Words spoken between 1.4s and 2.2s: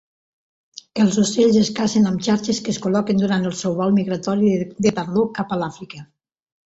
es cacen